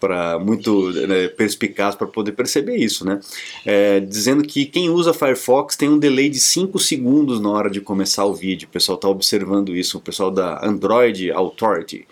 para 0.00 0.38
muito 0.38 0.90
né, 0.92 1.28
perspicaz 1.28 1.94
para 1.94 2.06
poder 2.06 2.32
perceber 2.32 2.76
isso, 2.76 3.04
né? 3.04 3.20
É, 3.66 4.00
dizendo 4.00 4.44
que 4.44 4.64
quem 4.64 4.88
usa 4.88 5.12
Firefox 5.12 5.76
tem 5.76 5.88
um 5.88 5.98
delay 5.98 6.28
de 6.28 6.38
5 6.38 6.78
segundos 6.78 7.40
na 7.40 7.50
hora 7.50 7.68
de 7.68 7.80
começar 7.80 8.24
o 8.24 8.34
vídeo. 8.34 8.68
O 8.68 8.70
pessoal 8.70 8.96
está 8.96 9.08
observando 9.08 9.76
isso, 9.76 9.98
o 9.98 10.00
pessoal 10.00 10.30
da 10.30 10.64
Android 10.64 11.30
Authority 11.32 12.06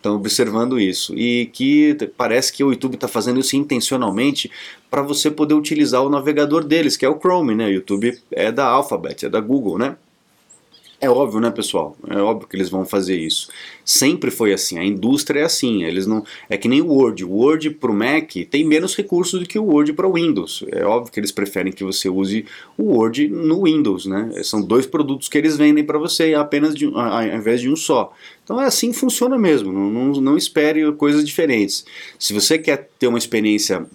estão 0.00 0.16
observando 0.16 0.80
isso 0.80 1.14
e 1.14 1.46
que 1.52 1.96
parece 2.16 2.52
que 2.52 2.64
o 2.64 2.72
YouTube 2.72 2.94
está 2.94 3.06
fazendo 3.06 3.38
isso 3.38 3.54
intencionalmente 3.54 4.50
para 4.90 5.02
você 5.02 5.30
poder 5.30 5.54
utilizar 5.54 6.02
o 6.02 6.10
navegador 6.10 6.64
deles, 6.64 6.96
que 6.96 7.04
é 7.04 7.08
o 7.08 7.18
Chrome, 7.18 7.54
né? 7.54 7.66
O 7.66 7.72
YouTube 7.72 8.18
é 8.32 8.50
da 8.50 8.66
Alphabet, 8.66 9.26
é 9.26 9.28
da 9.28 9.40
Google, 9.40 9.78
né? 9.78 9.96
É 11.02 11.08
óbvio, 11.08 11.40
né, 11.40 11.50
pessoal? 11.50 11.96
É 12.08 12.18
óbvio 12.18 12.46
que 12.46 12.54
eles 12.54 12.68
vão 12.68 12.84
fazer 12.84 13.16
isso. 13.16 13.48
Sempre 13.82 14.30
foi 14.30 14.52
assim. 14.52 14.78
A 14.78 14.84
indústria 14.84 15.40
é 15.40 15.44
assim. 15.44 15.82
Eles 15.82 16.06
não 16.06 16.22
é 16.48 16.58
que 16.58 16.68
nem 16.68 16.82
o 16.82 16.88
Word. 16.88 17.24
O 17.24 17.30
Word 17.30 17.70
para 17.70 17.90
o 17.90 17.94
Mac 17.94 18.30
tem 18.50 18.64
menos 18.64 18.94
recursos 18.94 19.40
do 19.40 19.46
que 19.46 19.58
o 19.58 19.64
Word 19.64 19.94
para 19.94 20.06
o 20.06 20.12
Windows. 20.12 20.62
É 20.70 20.84
óbvio 20.84 21.10
que 21.10 21.18
eles 21.18 21.32
preferem 21.32 21.72
que 21.72 21.82
você 21.82 22.10
use 22.10 22.44
o 22.76 22.94
Word 22.94 23.28
no 23.28 23.64
Windows, 23.64 24.04
né? 24.04 24.30
São 24.44 24.60
dois 24.60 24.86
produtos 24.86 25.26
que 25.26 25.38
eles 25.38 25.56
vendem 25.56 25.82
para 25.82 25.98
você 25.98 26.34
apenas 26.34 26.74
de, 26.74 26.84
ao 26.84 27.22
invés 27.22 27.62
de 27.62 27.70
um 27.70 27.76
só. 27.76 28.12
Então 28.44 28.60
é 28.60 28.66
assim 28.66 28.92
que 28.92 28.98
funciona 28.98 29.38
mesmo. 29.38 29.72
Não, 29.72 29.90
não, 29.90 30.20
não 30.20 30.36
espere 30.36 30.92
coisas 30.92 31.24
diferentes. 31.24 31.86
Se 32.18 32.34
você 32.34 32.58
quer 32.58 32.90
ter 32.98 33.06
uma 33.06 33.18
experiência 33.18 33.86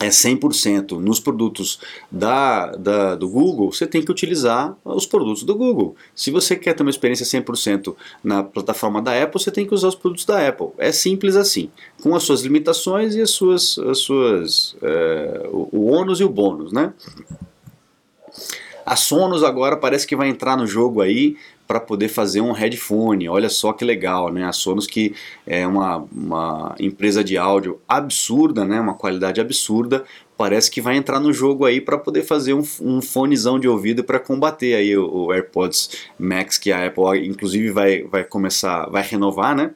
é 0.00 0.08
100% 0.08 0.98
nos 0.98 1.18
produtos 1.18 1.80
da, 2.10 2.66
da, 2.72 3.14
do 3.14 3.28
Google, 3.28 3.72
você 3.72 3.86
tem 3.86 4.02
que 4.02 4.10
utilizar 4.10 4.76
os 4.84 5.06
produtos 5.06 5.42
do 5.42 5.54
Google. 5.54 5.96
Se 6.14 6.30
você 6.30 6.54
quer 6.54 6.74
ter 6.74 6.82
uma 6.82 6.90
experiência 6.90 7.24
100% 7.24 7.94
na 8.22 8.42
plataforma 8.42 9.00
da 9.00 9.22
Apple, 9.22 9.40
você 9.40 9.50
tem 9.50 9.66
que 9.66 9.72
usar 9.72 9.88
os 9.88 9.94
produtos 9.94 10.26
da 10.26 10.46
Apple. 10.46 10.68
É 10.76 10.92
simples 10.92 11.34
assim, 11.34 11.70
com 12.02 12.14
as 12.14 12.24
suas 12.24 12.42
limitações 12.42 13.14
e 13.14 13.22
as 13.22 13.30
suas, 13.30 13.78
as 13.78 13.98
suas 13.98 14.76
é, 14.82 15.48
o, 15.50 15.68
o 15.72 15.86
ônus 15.86 16.20
e 16.20 16.24
o 16.24 16.28
bônus, 16.28 16.72
né? 16.72 16.92
A 18.84 18.94
Sonos 18.94 19.42
agora 19.42 19.76
parece 19.76 20.06
que 20.06 20.14
vai 20.14 20.28
entrar 20.28 20.56
no 20.56 20.66
jogo 20.66 21.00
aí 21.00 21.36
para 21.66 21.80
poder 21.80 22.08
fazer 22.08 22.40
um 22.40 22.52
headphone. 22.52 23.28
Olha 23.28 23.48
só 23.48 23.72
que 23.72 23.84
legal, 23.84 24.32
né? 24.32 24.44
A 24.44 24.52
Sonos 24.52 24.86
que 24.86 25.14
é 25.46 25.66
uma, 25.66 26.06
uma 26.12 26.74
empresa 26.78 27.24
de 27.24 27.36
áudio 27.36 27.80
absurda, 27.88 28.64
né? 28.64 28.80
Uma 28.80 28.94
qualidade 28.94 29.40
absurda. 29.40 30.04
Parece 30.36 30.70
que 30.70 30.80
vai 30.80 30.96
entrar 30.96 31.18
no 31.18 31.32
jogo 31.32 31.64
aí 31.64 31.80
para 31.80 31.96
poder 31.96 32.22
fazer 32.22 32.54
um, 32.54 32.62
um 32.80 33.00
fonezão 33.00 33.58
de 33.58 33.66
ouvido 33.66 34.04
para 34.04 34.20
combater 34.20 34.74
aí 34.74 34.96
o, 34.96 35.08
o, 35.08 35.32
AirPods 35.32 35.90
Max 36.18 36.58
que 36.58 36.70
a 36.70 36.86
Apple 36.86 37.26
inclusive 37.26 37.70
vai, 37.70 38.02
vai 38.02 38.22
começar, 38.22 38.86
vai 38.90 39.02
renovar, 39.02 39.56
né? 39.56 39.70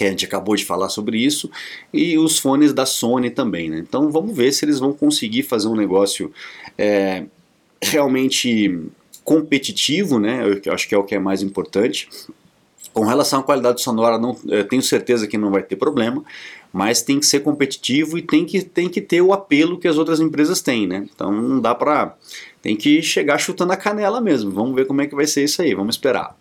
a 0.00 0.04
gente 0.04 0.24
acabou 0.24 0.54
de 0.54 0.64
falar 0.64 0.88
sobre 0.88 1.18
isso, 1.18 1.50
e 1.92 2.16
os 2.16 2.38
fones 2.38 2.72
da 2.72 2.86
Sony 2.86 3.30
também, 3.30 3.68
né? 3.68 3.78
Então 3.78 4.12
vamos 4.12 4.36
ver 4.36 4.52
se 4.52 4.64
eles 4.64 4.78
vão 4.78 4.92
conseguir 4.92 5.42
fazer 5.42 5.66
um 5.66 5.74
negócio 5.74 6.32
é, 6.76 7.24
realmente 7.82 8.88
competitivo, 9.28 10.18
né? 10.18 10.42
Eu 10.64 10.72
acho 10.72 10.88
que 10.88 10.94
é 10.94 10.98
o 10.98 11.04
que 11.04 11.14
é 11.14 11.18
mais 11.18 11.42
importante. 11.42 12.08
Com 12.94 13.04
relação 13.04 13.40
à 13.40 13.42
qualidade 13.42 13.82
sonora, 13.82 14.18
não, 14.18 14.34
tenho 14.70 14.80
certeza 14.80 15.26
que 15.26 15.36
não 15.36 15.50
vai 15.50 15.62
ter 15.62 15.76
problema, 15.76 16.24
mas 16.72 17.02
tem 17.02 17.20
que 17.20 17.26
ser 17.26 17.40
competitivo 17.40 18.16
e 18.16 18.22
tem 18.22 18.46
que, 18.46 18.62
tem 18.62 18.88
que 18.88 19.02
ter 19.02 19.20
o 19.20 19.34
apelo 19.34 19.78
que 19.78 19.86
as 19.86 19.98
outras 19.98 20.18
empresas 20.18 20.62
têm, 20.62 20.86
né? 20.86 21.06
Então 21.14 21.30
não 21.30 21.60
dá 21.60 21.74
pra. 21.74 22.16
Tem 22.62 22.74
que 22.74 23.02
chegar 23.02 23.36
chutando 23.36 23.74
a 23.74 23.76
canela 23.76 24.18
mesmo. 24.18 24.50
Vamos 24.50 24.74
ver 24.74 24.86
como 24.86 25.02
é 25.02 25.06
que 25.06 25.14
vai 25.14 25.26
ser 25.26 25.44
isso 25.44 25.60
aí, 25.60 25.74
vamos 25.74 25.96
esperar. 25.96 26.34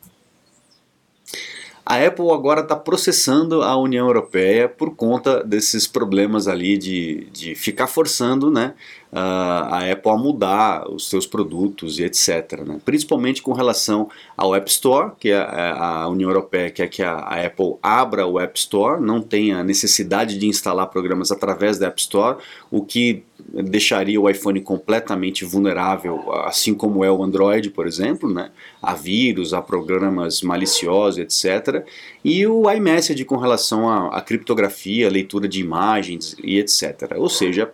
A 1.85 2.05
Apple 2.05 2.31
agora 2.31 2.61
está 2.61 2.75
processando 2.75 3.61
a 3.63 3.75
União 3.77 4.07
Europeia 4.07 4.67
por 4.69 4.95
conta 4.95 5.43
desses 5.43 5.87
problemas 5.87 6.47
ali 6.47 6.77
de, 6.77 7.27
de 7.31 7.53
ficar 7.53 7.87
forçando 7.87 8.49
né, 8.49 8.73
a 9.19 9.91
Apple 9.91 10.11
a 10.11 10.17
mudar 10.17 10.89
os 10.89 11.09
seus 11.09 11.25
produtos 11.25 11.99
e 11.99 12.03
etc. 12.03 12.61
Né? 12.65 12.79
Principalmente 12.85 13.41
com 13.41 13.51
relação 13.51 14.09
ao 14.35 14.53
App 14.53 14.69
Store, 14.69 15.11
que 15.19 15.31
a, 15.31 16.03
a 16.03 16.07
União 16.07 16.29
Europeia 16.29 16.69
quer 16.69 16.87
que 16.87 17.01
a, 17.01 17.13
a, 17.13 17.45
Apple 17.45 17.75
abra 17.81 18.27
o 18.27 18.39
App 18.39 18.57
Store, 18.57 19.01
não 19.01 19.21
tenha 19.21 19.63
necessidade 19.63 20.37
de 20.37 20.45
instalar 20.45 20.87
programas 20.87 21.31
através 21.31 21.79
da 21.79 21.87
App 21.87 21.99
Store, 21.99 22.37
o 22.69 22.83
que 22.83 23.23
deixaria 23.39 24.19
o 24.19 24.29
iPhone 24.29 24.59
completamente 24.61 25.45
vulnerável, 25.45 26.31
assim 26.43 26.73
como 26.73 27.03
é 27.03 27.11
o 27.11 27.23
Android, 27.23 27.69
por 27.69 27.87
exemplo, 27.87 28.31
né? 28.31 28.51
a 28.81 28.93
vírus, 28.93 29.53
a 29.53 29.61
programas 29.61 30.41
maliciosos, 30.41 31.17
etc. 31.19 31.85
E 32.23 32.45
o 32.45 32.69
iMessage 32.69 33.23
com 33.25 33.37
relação 33.37 34.11
à 34.11 34.21
criptografia, 34.21 35.09
leitura 35.09 35.47
de 35.47 35.59
imagens 35.59 36.35
e 36.43 36.59
etc. 36.59 37.13
Ou 37.15 37.29
seja, 37.29 37.71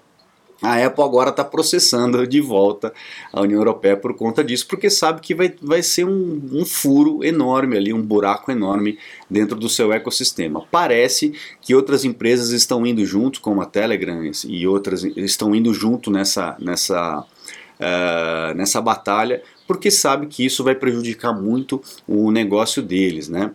a 0.63 0.85
Apple 0.85 1.03
agora 1.03 1.29
está 1.29 1.43
processando 1.43 2.25
de 2.25 2.39
volta 2.39 2.93
a 3.33 3.41
União 3.41 3.59
Europeia 3.59 3.97
por 3.97 4.15
conta 4.15 4.41
disso, 4.41 4.65
porque 4.65 4.89
sabe 4.89 5.19
que 5.19 5.35
vai, 5.35 5.53
vai 5.61 5.83
ser 5.83 6.05
um, 6.05 6.41
um, 6.53 6.65
furo 6.65 7.21
enorme 7.21 7.75
ali, 7.75 7.91
um 7.91 8.01
buraco 8.01 8.49
enorme 8.49 8.97
dentro 9.29 9.57
do 9.57 9.67
seu 9.67 9.91
ecossistema. 9.91 10.65
Parece 10.71 11.33
que 11.61 11.75
outras 11.75 12.05
empresas 12.05 12.51
estão 12.51 12.87
indo 12.87 13.05
junto, 13.05 13.41
como 13.41 13.61
a 13.61 13.65
Telegram 13.65 14.23
e 14.47 14.65
outras 14.65 15.03
estão 15.03 15.53
indo 15.53 15.73
junto 15.73 16.09
nessa, 16.09 16.55
nessa, 16.59 17.19
uh, 17.19 18.55
nessa 18.55 18.79
batalha, 18.79 19.43
porque 19.67 19.91
sabe 19.91 20.27
que 20.27 20.45
isso 20.45 20.63
vai 20.63 20.75
prejudicar 20.75 21.33
muito 21.33 21.81
o 22.07 22.31
negócio 22.31 22.81
deles, 22.81 23.27
né? 23.27 23.51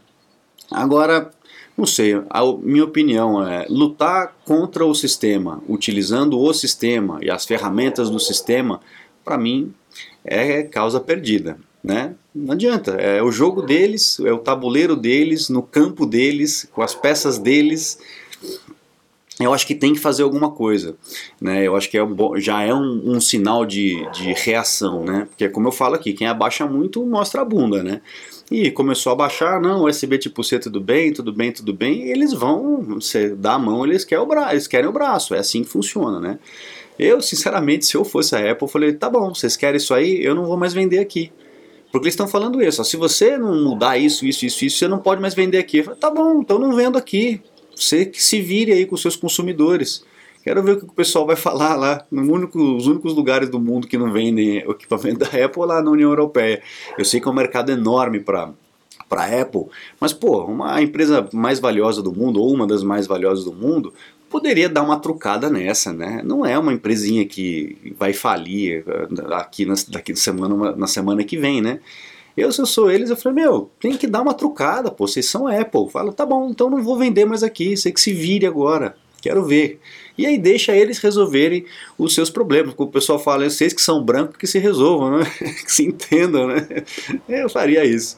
Agora, 0.70 1.30
não 1.78 1.86
sei, 1.86 2.12
a 2.28 2.42
minha 2.60 2.82
opinião 2.82 3.46
é 3.46 3.64
lutar 3.70 4.36
contra 4.44 4.84
o 4.84 4.92
sistema, 4.92 5.62
utilizando 5.68 6.36
o 6.36 6.52
sistema 6.52 7.20
e 7.22 7.30
as 7.30 7.46
ferramentas 7.46 8.10
do 8.10 8.18
sistema, 8.18 8.80
para 9.24 9.38
mim 9.38 9.72
é 10.24 10.64
causa 10.64 10.98
perdida. 10.98 11.56
Né? 11.84 12.16
Não 12.34 12.54
adianta, 12.54 12.90
é 12.96 13.22
o 13.22 13.30
jogo 13.30 13.62
deles, 13.62 14.18
é 14.18 14.32
o 14.32 14.38
tabuleiro 14.38 14.96
deles, 14.96 15.48
no 15.48 15.62
campo 15.62 16.04
deles, 16.04 16.68
com 16.72 16.82
as 16.82 16.96
peças 16.96 17.38
deles. 17.38 18.00
Eu 19.38 19.54
acho 19.54 19.64
que 19.64 19.74
tem 19.76 19.94
que 19.94 20.00
fazer 20.00 20.24
alguma 20.24 20.50
coisa, 20.50 20.96
né? 21.40 21.64
Eu 21.64 21.76
acho 21.76 21.88
que 21.88 21.96
é 21.96 22.04
já 22.38 22.60
é 22.64 22.74
um, 22.74 23.02
um 23.04 23.20
sinal 23.20 23.64
de, 23.64 24.04
de 24.10 24.32
reação, 24.32 25.04
né? 25.04 25.28
Porque 25.28 25.48
como 25.48 25.68
eu 25.68 25.72
falo 25.72 25.94
aqui, 25.94 26.12
quem 26.12 26.26
abaixa 26.26 26.66
muito 26.66 27.06
mostra 27.06 27.42
a 27.42 27.44
bunda, 27.44 27.84
né? 27.84 28.00
E 28.50 28.70
começou 28.70 29.12
a 29.12 29.14
baixar, 29.14 29.60
não, 29.60 29.84
USB 29.84 30.16
tipo 30.16 30.42
C 30.42 30.58
tudo 30.58 30.80
bem, 30.80 31.12
tudo 31.12 31.32
bem, 31.32 31.52
tudo 31.52 31.74
bem, 31.74 32.08
eles 32.08 32.32
vão, 32.32 32.82
você 32.82 33.34
dá 33.34 33.54
a 33.54 33.58
mão, 33.58 33.84
eles 33.84 34.04
querem 34.04 34.24
o 34.24 34.26
braço, 34.26 34.52
eles 34.52 34.66
querem 34.66 34.88
o 34.88 34.92
braço, 34.92 35.34
é 35.34 35.38
assim 35.38 35.62
que 35.62 35.68
funciona, 35.68 36.18
né? 36.18 36.38
Eu, 36.98 37.20
sinceramente, 37.20 37.84
se 37.84 37.94
eu 37.94 38.04
fosse 38.04 38.34
a 38.34 38.50
Apple, 38.50 38.64
eu 38.64 38.68
falei, 38.68 38.92
tá 38.94 39.10
bom, 39.10 39.34
vocês 39.34 39.54
querem 39.54 39.76
isso 39.76 39.92
aí, 39.92 40.24
eu 40.24 40.34
não 40.34 40.46
vou 40.46 40.56
mais 40.56 40.72
vender 40.72 40.98
aqui. 40.98 41.30
Porque 41.92 42.06
eles 42.06 42.14
estão 42.14 42.26
falando 42.26 42.62
isso, 42.62 42.80
ó, 42.80 42.84
se 42.84 42.96
você 42.96 43.36
não 43.36 43.62
mudar 43.62 43.98
isso, 43.98 44.24
isso, 44.26 44.46
isso, 44.46 44.64
isso, 44.64 44.78
você 44.78 44.88
não 44.88 44.98
pode 44.98 45.20
mais 45.20 45.34
vender 45.34 45.58
aqui. 45.58 45.78
Eu 45.78 45.84
falei, 45.84 46.00
tá 46.00 46.10
bom, 46.10 46.40
então 46.40 46.58
não 46.58 46.74
vendo 46.74 46.96
aqui. 46.96 47.40
Você 47.74 48.06
que 48.06 48.22
se 48.22 48.40
vire 48.40 48.72
aí 48.72 48.86
com 48.86 48.96
seus 48.96 49.14
consumidores. 49.14 50.04
Quero 50.42 50.62
ver 50.62 50.72
o 50.72 50.78
que 50.78 50.84
o 50.84 50.92
pessoal 50.92 51.26
vai 51.26 51.36
falar 51.36 51.76
lá, 51.76 52.06
único, 52.10 52.58
os 52.76 52.86
únicos 52.86 53.14
lugares 53.14 53.50
do 53.50 53.60
mundo 53.60 53.86
que 53.86 53.98
não 53.98 54.12
vendem 54.12 54.58
equipamento 54.58 55.18
da 55.30 55.44
Apple 55.44 55.66
lá 55.66 55.82
na 55.82 55.90
União 55.90 56.10
Europeia. 56.10 56.62
Eu 56.96 57.04
sei 57.04 57.20
que 57.20 57.28
é 57.28 57.30
um 57.30 57.34
mercado 57.34 57.70
enorme 57.70 58.20
para 58.20 58.50
para 59.08 59.40
Apple, 59.40 59.64
mas 59.98 60.12
pô, 60.12 60.44
uma 60.44 60.82
empresa 60.82 61.26
mais 61.32 61.58
valiosa 61.58 62.02
do 62.02 62.12
mundo 62.12 62.42
ou 62.42 62.52
uma 62.52 62.66
das 62.66 62.82
mais 62.82 63.06
valiosas 63.06 63.42
do 63.42 63.52
mundo 63.54 63.94
poderia 64.28 64.68
dar 64.68 64.82
uma 64.82 64.98
trucada 64.98 65.48
nessa, 65.48 65.92
né? 65.92 66.20
Não 66.24 66.44
é 66.44 66.58
uma 66.58 66.72
empresinha 66.72 67.24
que 67.24 67.94
vai 67.96 68.12
falir 68.12 68.84
eh, 68.86 69.34
aqui 69.34 69.64
na, 69.64 69.74
daqui 69.88 70.14
semana, 70.14 70.76
na 70.76 70.86
semana 70.86 71.24
que 71.24 71.38
vem, 71.38 71.62
né? 71.62 71.80
Eu, 72.36 72.52
se 72.52 72.60
eu 72.60 72.66
sou 72.66 72.90
eles, 72.90 73.10
eu 73.10 73.16
falei, 73.16 73.42
meu, 73.42 73.70
tem 73.80 73.96
que 73.96 74.06
dar 74.06 74.22
uma 74.22 74.34
trucada, 74.34 74.90
pô, 74.90 75.08
vocês 75.08 75.26
são 75.26 75.48
Apple. 75.48 75.88
Fala, 75.90 76.12
tá 76.12 76.24
bom, 76.24 76.50
então 76.50 76.70
não 76.70 76.82
vou 76.82 76.96
vender 76.96 77.24
mais 77.24 77.42
aqui, 77.42 77.76
sei 77.76 77.90
que 77.90 78.00
se 78.00 78.12
vire 78.12 78.46
agora, 78.46 78.94
quero 79.20 79.44
ver. 79.44 79.80
E 80.16 80.26
aí 80.26 80.36
deixa 80.36 80.74
eles 80.74 80.98
resolverem 80.98 81.64
os 81.96 82.14
seus 82.14 82.30
problemas. 82.30 82.74
O 82.76 82.86
pessoal 82.86 83.18
fala, 83.18 83.48
vocês 83.48 83.72
que 83.72 83.80
são 83.80 84.04
brancos 84.04 84.36
que 84.36 84.46
se 84.46 84.58
resolvam, 84.58 85.18
né? 85.18 85.24
que 85.64 85.72
se 85.72 85.84
entendam, 85.84 86.48
né? 86.48 86.66
Eu 87.28 87.48
faria 87.48 87.84
isso. 87.84 88.16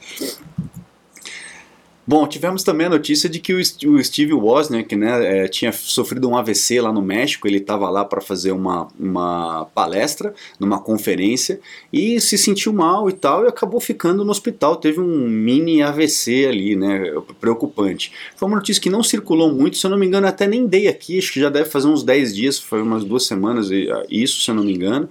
Bom, 2.07 2.26
tivemos 2.26 2.64
também 2.64 2.87
a 2.87 2.90
notícia 2.90 3.28
de 3.28 3.38
que 3.38 3.54
o 3.54 4.02
Steve 4.02 4.33
Wozniak 4.33 4.97
né, 4.97 5.45
é, 5.45 5.49
tinha 5.49 5.71
sofrido 5.71 6.28
um 6.28 6.37
AVC 6.37 6.80
lá 6.80 6.92
no 6.92 7.02
México, 7.02 7.47
ele 7.47 7.59
estava 7.59 7.88
lá 7.88 8.04
para 8.04 8.21
fazer 8.21 8.52
uma, 8.52 8.88
uma 8.99 9.66
palestra, 9.75 10.35
numa 10.59 10.80
conferência, 10.80 11.61
e 11.92 12.21
se 12.21 12.37
sentiu 12.37 12.73
mal 12.73 13.09
e 13.09 13.12
tal, 13.12 13.45
e 13.45 13.49
acabou 13.49 13.80
ficando 13.80 14.25
no 14.25 14.30
hospital, 14.30 14.76
teve 14.76 14.99
um 14.99 15.28
mini 15.28 15.83
AVC 15.83 16.47
ali, 16.47 16.75
né, 16.75 17.12
preocupante. 17.38 18.12
Foi 18.35 18.49
uma 18.49 18.57
notícia 18.57 18.83
que 18.83 18.90
não 18.90 19.02
circulou 19.02 19.52
muito, 19.54 19.76
se 19.76 19.87
eu 19.87 19.90
não 19.90 19.99
me 19.99 20.07
engano, 20.07 20.26
até 20.26 20.49
nem 20.49 20.66
dei 20.66 20.88
aqui, 20.88 21.19
acho 21.19 21.33
que 21.33 21.40
já 21.40 21.50
deve 21.50 21.69
fazer 21.69 21.87
uns 21.87 22.02
10 22.02 22.35
dias, 22.35 22.59
foi 22.59 22.83
umas 22.83 23.04
duas 23.04 23.26
semanas 23.26 23.69
isso, 24.09 24.40
se 24.40 24.50
eu 24.50 24.54
não 24.54 24.64
me 24.64 24.75
engano, 24.75 25.09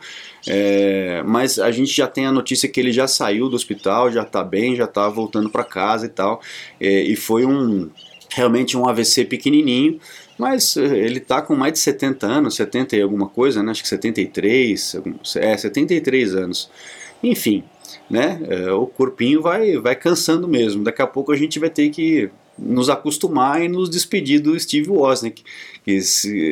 é, 0.48 1.24
mas 1.26 1.60
a 1.60 1.72
gente 1.72 1.96
já 1.96 2.08
tem 2.08 2.26
a 2.26 2.32
notícia 2.32 2.70
que 2.70 2.80
ele 2.80 2.92
já 2.92 3.08
saiu 3.08 3.50
do 3.50 3.56
hospital, 3.56 4.12
já 4.12 4.24
está 4.24 4.44
bem, 4.44 4.76
já 4.76 4.86
está 4.86 5.08
voltando 5.10 5.50
para 5.50 5.64
casa 5.64 6.06
e 6.06 6.10
tal. 6.10 6.42
É, 6.80 7.02
e 7.02 7.16
foi 7.16 7.46
um, 7.46 7.90
realmente 8.30 8.78
um 8.78 8.88
AVC 8.88 9.26
pequenininho, 9.26 10.00
mas 10.38 10.78
eh, 10.78 10.98
ele 10.98 11.18
está 11.18 11.42
com 11.42 11.56
mais 11.56 11.74
de 11.74 11.80
70 11.80 12.26
anos, 12.26 12.56
70 12.56 12.96
e 12.96 13.02
alguma 13.02 13.28
coisa, 13.28 13.62
né? 13.62 13.72
acho 13.72 13.82
que 13.82 13.90
73, 13.90 14.96
é, 15.36 15.58
73 15.58 16.36
anos. 16.36 16.70
Enfim, 17.22 17.64
né? 18.10 18.40
É, 18.48 18.72
o 18.72 18.88
corpinho 18.88 19.42
vai, 19.42 19.78
vai 19.78 19.96
cansando 19.96 20.48
mesmo. 20.48 20.84
Daqui 20.84 21.02
a 21.02 21.08
pouco 21.08 21.32
a 21.32 21.36
gente 21.36 21.60
vai 21.60 21.70
ter 21.70 21.90
que 21.90 22.30
nos 22.58 22.90
acostumar 22.90 23.62
e 23.64 23.68
nos 23.68 23.90
despedir 23.90 24.40
do 24.40 24.58
Steve 24.60 24.90
Wozniak, 24.90 25.44
que 25.84 26.00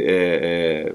é, 0.06 0.89
é, 0.89 0.94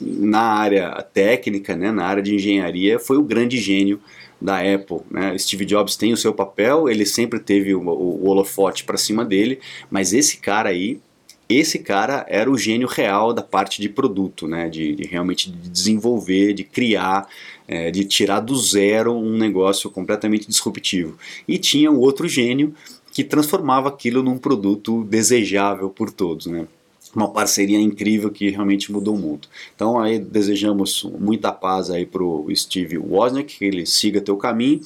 na 0.00 0.40
área 0.40 0.90
técnica, 1.12 1.74
né, 1.74 1.90
na 1.90 2.04
área 2.04 2.22
de 2.22 2.34
engenharia, 2.34 2.98
foi 2.98 3.16
o 3.16 3.22
grande 3.22 3.58
gênio 3.58 4.00
da 4.40 4.58
Apple. 4.58 5.00
Né? 5.10 5.36
Steve 5.38 5.64
Jobs 5.64 5.96
tem 5.96 6.12
o 6.12 6.16
seu 6.16 6.34
papel, 6.34 6.88
ele 6.88 7.06
sempre 7.06 7.38
teve 7.38 7.74
o, 7.74 7.80
o, 7.80 8.28
holofote 8.28 8.84
para 8.84 8.96
cima 8.96 9.24
dele, 9.24 9.60
mas 9.90 10.12
esse 10.12 10.38
cara 10.38 10.70
aí, 10.70 11.00
esse 11.48 11.78
cara 11.78 12.26
era 12.28 12.50
o 12.50 12.58
gênio 12.58 12.88
real 12.88 13.32
da 13.32 13.42
parte 13.42 13.80
de 13.80 13.88
produto, 13.88 14.48
né? 14.48 14.68
de, 14.68 14.94
de 14.94 15.04
realmente 15.04 15.50
de 15.50 15.68
desenvolver, 15.68 16.52
de 16.52 16.64
criar, 16.64 17.26
é, 17.68 17.90
de 17.90 18.04
tirar 18.04 18.40
do 18.40 18.56
zero 18.56 19.14
um 19.14 19.36
negócio 19.36 19.90
completamente 19.90 20.48
disruptivo. 20.48 21.16
E 21.46 21.56
tinha 21.58 21.90
o 21.90 22.00
outro 22.00 22.28
gênio 22.28 22.74
que 23.12 23.22
transformava 23.22 23.88
aquilo 23.88 24.22
num 24.22 24.38
produto 24.38 25.04
desejável 25.04 25.90
por 25.90 26.10
todos. 26.10 26.46
Né? 26.46 26.66
Uma 27.14 27.30
parceria 27.30 27.78
incrível 27.78 28.30
que 28.30 28.50
realmente 28.50 28.90
mudou 28.90 29.14
o 29.14 29.18
mundo. 29.18 29.48
Então 29.74 30.00
aí 30.00 30.18
desejamos 30.18 31.04
muita 31.18 31.52
paz 31.52 31.90
aí 31.90 32.06
pro 32.06 32.46
Steve 32.54 32.98
Wozniak, 32.98 33.58
que 33.58 33.64
ele 33.64 33.86
siga 33.86 34.20
teu 34.20 34.36
caminho 34.36 34.80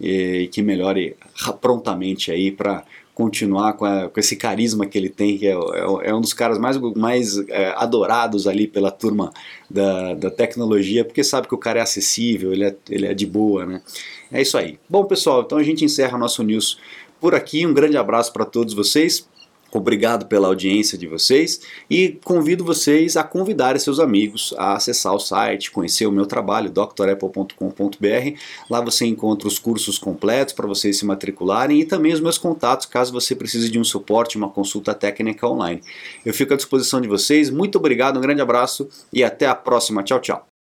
e 0.00 0.48
que 0.52 0.62
melhore 0.62 1.16
prontamente 1.60 2.30
aí 2.30 2.50
para 2.50 2.84
continuar 3.18 3.72
com, 3.72 3.84
a, 3.84 4.08
com, 4.08 4.20
esse 4.20 4.36
carisma 4.36 4.86
que 4.86 4.96
ele 4.96 5.08
tem, 5.08 5.36
que 5.36 5.46
é, 5.48 5.50
é, 5.50 6.10
é 6.10 6.14
um 6.14 6.20
dos 6.20 6.32
caras 6.32 6.56
mais, 6.56 6.76
mais 6.94 7.36
é, 7.48 7.74
adorados 7.76 8.46
ali 8.46 8.68
pela 8.68 8.92
turma 8.92 9.32
da, 9.68 10.14
da 10.14 10.30
tecnologia, 10.30 11.04
porque 11.04 11.24
sabe 11.24 11.48
que 11.48 11.54
o 11.54 11.58
cara 11.58 11.80
é 11.80 11.82
acessível, 11.82 12.52
ele 12.52 12.64
é, 12.64 12.76
ele 12.88 13.06
é 13.06 13.14
de 13.14 13.26
boa, 13.26 13.66
né? 13.66 13.82
É 14.30 14.40
isso 14.40 14.56
aí. 14.56 14.78
Bom, 14.88 15.04
pessoal, 15.04 15.42
então 15.42 15.58
a 15.58 15.64
gente 15.64 15.84
encerra 15.84 16.16
nosso 16.16 16.44
news 16.44 16.78
por 17.20 17.34
aqui. 17.34 17.66
Um 17.66 17.74
grande 17.74 17.96
abraço 17.96 18.32
para 18.32 18.44
todos 18.44 18.72
vocês. 18.72 19.26
Obrigado 19.72 20.26
pela 20.26 20.48
audiência 20.48 20.96
de 20.96 21.06
vocês 21.06 21.60
e 21.90 22.18
convido 22.24 22.64
vocês 22.64 23.16
a 23.16 23.22
convidar 23.22 23.78
seus 23.78 24.00
amigos 24.00 24.54
a 24.56 24.74
acessar 24.74 25.14
o 25.14 25.18
site, 25.18 25.70
conhecer 25.70 26.06
o 26.06 26.12
meu 26.12 26.26
trabalho, 26.26 26.70
drapple.com.br. 26.70 28.38
Lá 28.70 28.80
você 28.80 29.04
encontra 29.04 29.46
os 29.46 29.58
cursos 29.58 29.98
completos 29.98 30.54
para 30.54 30.66
vocês 30.66 30.98
se 30.98 31.04
matricularem 31.04 31.80
e 31.80 31.84
também 31.84 32.12
os 32.12 32.20
meus 32.20 32.38
contatos 32.38 32.86
caso 32.86 33.12
você 33.12 33.34
precise 33.34 33.70
de 33.70 33.78
um 33.78 33.84
suporte, 33.84 34.38
uma 34.38 34.48
consulta 34.48 34.94
técnica 34.94 35.46
online. 35.46 35.82
Eu 36.24 36.32
fico 36.32 36.54
à 36.54 36.56
disposição 36.56 37.00
de 37.00 37.08
vocês. 37.08 37.50
Muito 37.50 37.76
obrigado, 37.76 38.16
um 38.16 38.22
grande 38.22 38.40
abraço 38.40 38.88
e 39.12 39.22
até 39.22 39.46
a 39.46 39.54
próxima. 39.54 40.02
Tchau, 40.02 40.20
tchau. 40.20 40.57